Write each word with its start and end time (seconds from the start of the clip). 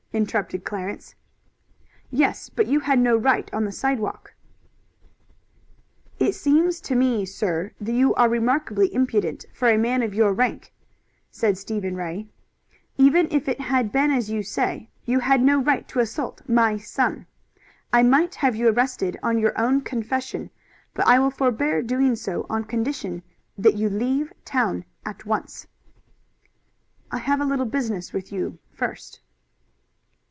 '"interrupted 0.21 0.65
Clarence. 0.65 1.15
"Yes, 2.09 2.49
but 2.49 2.67
you 2.67 2.81
had 2.81 2.99
no 2.99 3.15
right 3.15 3.49
on 3.53 3.63
the 3.63 3.71
sidewalk." 3.71 4.33
"It 6.19 6.35
seems 6.35 6.81
to 6.81 6.95
me, 6.95 7.25
sir, 7.25 7.71
that 7.79 7.93
you 7.93 8.13
are 8.15 8.27
remarkably 8.27 8.89
independent 8.89 9.45
for 9.53 9.69
a 9.69 9.77
man 9.77 10.01
of 10.03 10.13
your 10.13 10.33
rank. 10.33 10.73
Even 11.41 13.27
if 13.31 13.47
it 13.47 13.61
had 13.61 13.93
been 13.93 14.11
as 14.11 14.29
you 14.29 14.43
say, 14.43 14.89
you 15.05 15.19
had 15.19 15.41
no 15.41 15.61
right 15.61 15.87
to 15.87 15.99
assault 16.01 16.41
my 16.45 16.75
son. 16.75 17.25
I 17.93 18.03
might 18.03 18.35
have 18.35 18.53
you 18.57 18.67
arrested 18.67 19.17
on 19.23 19.39
your 19.39 19.57
own 19.57 19.79
confession, 19.79 20.49
but 20.93 21.07
I 21.07 21.19
will 21.19 21.31
forbear 21.31 21.81
doing 21.81 22.17
so 22.17 22.45
on 22.49 22.65
condition 22.65 23.23
that 23.57 23.75
you 23.75 23.89
leave 23.89 24.33
town 24.43 24.83
at 25.05 25.25
once." 25.25 25.67
"I 27.13 27.19
have 27.19 27.39
a 27.39 27.45
little 27.45 27.65
business 27.65 28.11
with 28.11 28.29
you 28.33 28.59
first." 28.73 29.21